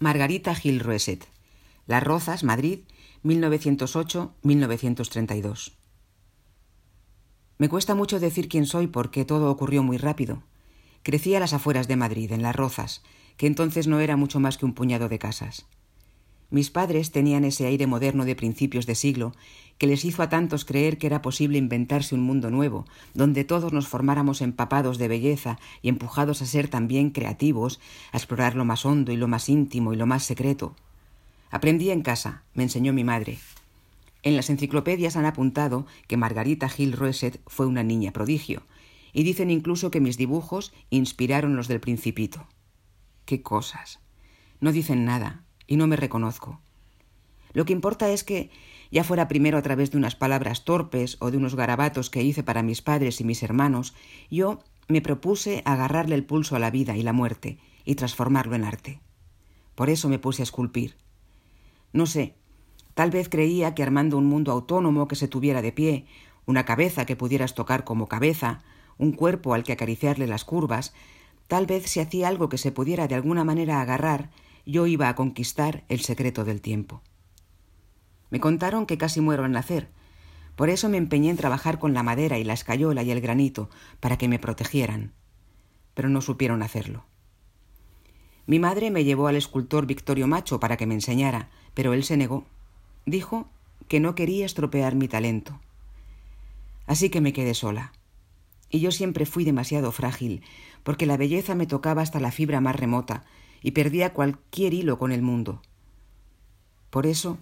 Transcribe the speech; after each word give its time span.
Margarita 0.00 0.54
Gil 0.54 0.78
Roeset. 0.78 1.26
Las 1.86 2.04
Rozas, 2.04 2.44
Madrid, 2.44 2.84
1908-1932. 3.24 5.72
Me 7.58 7.68
cuesta 7.68 7.96
mucho 7.96 8.20
decir 8.20 8.48
quién 8.48 8.66
soy 8.66 8.86
porque 8.86 9.24
todo 9.24 9.50
ocurrió 9.50 9.82
muy 9.82 9.96
rápido. 9.96 10.44
Crecí 11.02 11.34
a 11.34 11.40
las 11.40 11.52
afueras 11.52 11.88
de 11.88 11.96
Madrid, 11.96 12.30
en 12.30 12.42
Las 12.42 12.54
Rozas, 12.54 13.02
que 13.36 13.48
entonces 13.48 13.88
no 13.88 13.98
era 13.98 14.16
mucho 14.16 14.38
más 14.38 14.56
que 14.56 14.66
un 14.66 14.74
puñado 14.74 15.08
de 15.08 15.18
casas. 15.18 15.66
Mis 16.50 16.70
padres 16.70 17.10
tenían 17.10 17.44
ese 17.44 17.66
aire 17.66 17.86
moderno 17.86 18.24
de 18.24 18.34
principios 18.34 18.86
de 18.86 18.94
siglo 18.94 19.34
que 19.76 19.86
les 19.86 20.04
hizo 20.04 20.22
a 20.22 20.28
tantos 20.28 20.64
creer 20.64 20.98
que 20.98 21.06
era 21.06 21.22
posible 21.22 21.58
inventarse 21.58 22.14
un 22.14 22.22
mundo 22.22 22.50
nuevo, 22.50 22.86
donde 23.14 23.44
todos 23.44 23.72
nos 23.72 23.86
formáramos 23.86 24.40
empapados 24.40 24.98
de 24.98 25.08
belleza 25.08 25.58
y 25.82 25.88
empujados 25.88 26.40
a 26.42 26.46
ser 26.46 26.68
también 26.68 27.10
creativos, 27.10 27.80
a 28.12 28.16
explorar 28.16 28.56
lo 28.56 28.64
más 28.64 28.86
hondo 28.86 29.12
y 29.12 29.16
lo 29.16 29.28
más 29.28 29.48
íntimo 29.48 29.92
y 29.92 29.96
lo 29.96 30.06
más 30.06 30.24
secreto. 30.24 30.74
Aprendí 31.50 31.90
en 31.90 32.02
casa, 32.02 32.42
me 32.54 32.64
enseñó 32.64 32.92
mi 32.92 33.04
madre. 33.04 33.38
En 34.22 34.34
las 34.34 34.50
enciclopedias 34.50 35.16
han 35.16 35.26
apuntado 35.26 35.86
que 36.08 36.16
Margarita 36.16 36.68
Gil 36.68 36.92
Roeset 36.92 37.40
fue 37.46 37.66
una 37.66 37.82
niña 37.82 38.12
prodigio, 38.12 38.62
y 39.12 39.22
dicen 39.22 39.50
incluso 39.50 39.90
que 39.90 40.00
mis 40.00 40.16
dibujos 40.16 40.72
inspiraron 40.90 41.56
los 41.56 41.68
del 41.68 41.80
principito. 41.80 42.46
¡Qué 43.26 43.42
cosas! 43.42 44.00
No 44.60 44.72
dicen 44.72 45.04
nada, 45.04 45.44
y 45.68 45.76
no 45.76 45.86
me 45.86 45.94
reconozco. 45.94 46.60
Lo 47.52 47.64
que 47.64 47.72
importa 47.72 48.10
es 48.10 48.24
que, 48.24 48.50
ya 48.90 49.04
fuera 49.04 49.28
primero 49.28 49.58
a 49.58 49.62
través 49.62 49.90
de 49.90 49.98
unas 49.98 50.16
palabras 50.16 50.64
torpes 50.64 51.16
o 51.20 51.30
de 51.30 51.36
unos 51.36 51.54
garabatos 51.54 52.10
que 52.10 52.22
hice 52.22 52.42
para 52.42 52.62
mis 52.62 52.82
padres 52.82 53.20
y 53.20 53.24
mis 53.24 53.42
hermanos, 53.42 53.94
yo 54.30 54.58
me 54.88 55.02
propuse 55.02 55.62
agarrarle 55.64 56.14
el 56.14 56.24
pulso 56.24 56.56
a 56.56 56.58
la 56.58 56.70
vida 56.70 56.96
y 56.96 57.02
la 57.02 57.12
muerte 57.12 57.58
y 57.84 57.94
transformarlo 57.94 58.56
en 58.56 58.64
arte. 58.64 59.00
Por 59.74 59.90
eso 59.90 60.08
me 60.08 60.18
puse 60.18 60.42
a 60.42 60.44
esculpir. 60.44 60.96
No 61.92 62.06
sé, 62.06 62.34
tal 62.94 63.10
vez 63.10 63.28
creía 63.28 63.74
que 63.74 63.82
armando 63.82 64.18
un 64.18 64.26
mundo 64.26 64.50
autónomo 64.50 65.06
que 65.06 65.16
se 65.16 65.28
tuviera 65.28 65.62
de 65.62 65.72
pie, 65.72 66.06
una 66.46 66.64
cabeza 66.64 67.04
que 67.04 67.16
pudieras 67.16 67.54
tocar 67.54 67.84
como 67.84 68.08
cabeza, 68.08 68.60
un 68.96 69.12
cuerpo 69.12 69.54
al 69.54 69.62
que 69.62 69.72
acariciarle 69.72 70.26
las 70.26 70.44
curvas, 70.44 70.94
tal 71.46 71.66
vez 71.66 71.86
si 71.86 72.00
hacía 72.00 72.28
algo 72.28 72.48
que 72.48 72.58
se 72.58 72.72
pudiera 72.72 73.06
de 73.06 73.14
alguna 73.14 73.44
manera 73.44 73.80
agarrar, 73.80 74.30
yo 74.68 74.86
iba 74.86 75.08
a 75.08 75.14
conquistar 75.14 75.84
el 75.88 76.00
secreto 76.00 76.44
del 76.44 76.60
tiempo. 76.60 77.00
Me 78.28 78.38
contaron 78.38 78.84
que 78.84 78.98
casi 78.98 79.22
muero 79.22 79.46
al 79.46 79.52
nacer, 79.52 79.88
por 80.56 80.68
eso 80.68 80.90
me 80.90 80.98
empeñé 80.98 81.30
en 81.30 81.38
trabajar 81.38 81.78
con 81.78 81.94
la 81.94 82.02
madera 82.02 82.36
y 82.36 82.44
la 82.44 82.52
escayola 82.52 83.02
y 83.02 83.10
el 83.10 83.22
granito 83.22 83.70
para 83.98 84.18
que 84.18 84.28
me 84.28 84.38
protegieran, 84.38 85.14
pero 85.94 86.10
no 86.10 86.20
supieron 86.20 86.62
hacerlo. 86.62 87.06
Mi 88.44 88.58
madre 88.58 88.90
me 88.90 89.04
llevó 89.04 89.28
al 89.28 89.36
escultor 89.36 89.86
Victorio 89.86 90.26
Macho 90.26 90.60
para 90.60 90.76
que 90.76 90.86
me 90.86 90.94
enseñara, 90.94 91.48
pero 91.72 91.94
él 91.94 92.04
se 92.04 92.18
negó. 92.18 92.44
Dijo 93.06 93.48
que 93.88 94.00
no 94.00 94.14
quería 94.14 94.44
estropear 94.44 94.94
mi 94.96 95.08
talento. 95.08 95.60
Así 96.86 97.08
que 97.08 97.22
me 97.22 97.32
quedé 97.32 97.54
sola. 97.54 97.92
Y 98.68 98.80
yo 98.80 98.90
siempre 98.90 99.24
fui 99.24 99.44
demasiado 99.44 99.92
frágil, 99.92 100.42
porque 100.82 101.06
la 101.06 101.16
belleza 101.16 101.54
me 101.54 101.66
tocaba 101.66 102.02
hasta 102.02 102.20
la 102.20 102.32
fibra 102.32 102.60
más 102.60 102.76
remota, 102.76 103.24
y 103.62 103.72
perdía 103.72 104.12
cualquier 104.12 104.74
hilo 104.74 104.98
con 104.98 105.12
el 105.12 105.22
mundo. 105.22 105.62
Por 106.90 107.06
eso 107.06 107.38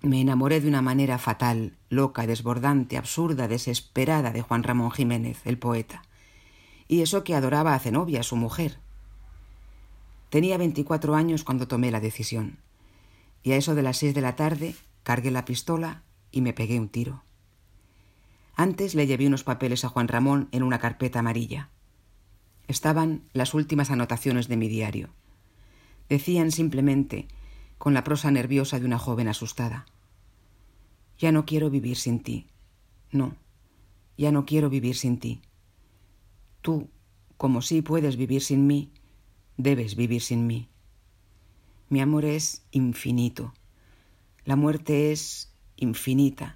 me 0.00 0.20
enamoré 0.20 0.60
de 0.60 0.68
una 0.68 0.82
manera 0.82 1.18
fatal, 1.18 1.76
loca, 1.88 2.26
desbordante, 2.26 2.96
absurda, 2.96 3.48
desesperada 3.48 4.30
de 4.30 4.42
Juan 4.42 4.62
Ramón 4.62 4.90
Jiménez, 4.90 5.40
el 5.44 5.58
poeta. 5.58 6.02
Y 6.86 7.02
eso 7.02 7.24
que 7.24 7.34
adoraba 7.34 7.74
a 7.74 7.78
Zenobia, 7.78 8.22
su 8.22 8.36
mujer. 8.36 8.78
Tenía 10.30 10.56
veinticuatro 10.58 11.14
años 11.14 11.44
cuando 11.44 11.68
tomé 11.68 11.90
la 11.90 12.00
decisión. 12.00 12.58
Y 13.42 13.52
a 13.52 13.56
eso 13.56 13.74
de 13.74 13.82
las 13.82 13.98
seis 13.98 14.14
de 14.14 14.20
la 14.20 14.36
tarde 14.36 14.74
cargué 15.02 15.30
la 15.30 15.44
pistola 15.44 16.02
y 16.30 16.40
me 16.42 16.52
pegué 16.52 16.78
un 16.78 16.88
tiro. 16.88 17.22
Antes 18.54 18.94
le 18.94 19.06
llevé 19.06 19.26
unos 19.26 19.44
papeles 19.44 19.84
a 19.84 19.88
Juan 19.88 20.08
Ramón 20.08 20.48
en 20.52 20.62
una 20.62 20.78
carpeta 20.78 21.20
amarilla. 21.20 21.70
Estaban 22.68 23.22
las 23.32 23.54
últimas 23.54 23.90
anotaciones 23.90 24.46
de 24.46 24.58
mi 24.58 24.68
diario. 24.68 25.08
Decían 26.10 26.52
simplemente, 26.52 27.26
con 27.78 27.94
la 27.94 28.04
prosa 28.04 28.30
nerviosa 28.30 28.78
de 28.78 28.84
una 28.84 28.98
joven 28.98 29.26
asustada, 29.26 29.86
Ya 31.18 31.32
no 31.32 31.46
quiero 31.46 31.70
vivir 31.70 31.96
sin 31.96 32.22
ti. 32.22 32.46
No, 33.10 33.34
ya 34.18 34.30
no 34.30 34.44
quiero 34.44 34.68
vivir 34.68 34.94
sin 34.96 35.18
ti. 35.18 35.40
Tú, 36.60 36.90
como 37.38 37.62
sí 37.62 37.82
puedes 37.82 38.16
vivir 38.16 38.42
sin 38.42 38.66
mí, 38.66 38.92
debes 39.56 39.96
vivir 39.96 40.20
sin 40.20 40.46
mí. 40.46 40.68
Mi 41.88 42.00
amor 42.00 42.26
es 42.26 42.62
infinito. 42.70 43.54
La 44.44 44.56
muerte 44.56 45.10
es 45.10 45.50
infinita. 45.76 46.54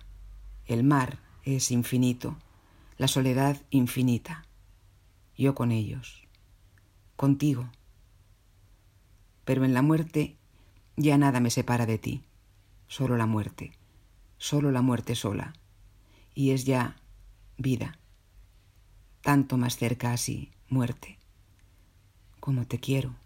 El 0.67 0.85
mar 0.85 1.21
es 1.43 1.71
infinito. 1.71 2.37
La 2.99 3.09
soledad 3.09 3.61
infinita 3.71 4.45
yo 5.37 5.55
con 5.55 5.73
ellos, 5.73 6.27
contigo. 7.17 7.71
Pero 9.45 9.65
en 9.65 9.75
la 9.75 9.83
muerte 9.83 10.37
ya 10.97 11.19
nada 11.19 11.41
me 11.41 11.51
separa 11.51 11.87
de 11.87 11.99
ti, 11.99 12.25
solo 12.87 13.17
la 13.17 13.27
muerte, 13.27 13.73
solo 14.39 14.71
la 14.71 14.83
muerte 14.83 15.15
sola, 15.15 15.55
y 16.35 16.51
es 16.51 16.65
ya 16.65 16.97
vida, 17.57 17.99
tanto 19.23 19.57
más 19.57 19.77
cerca 19.77 20.13
así, 20.13 20.53
muerte, 20.69 21.19
como 22.41 22.67
te 22.67 22.79
quiero. 22.79 23.22